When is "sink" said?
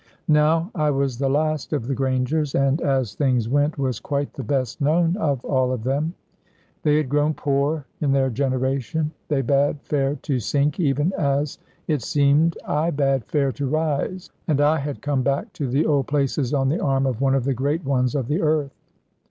10.39-10.79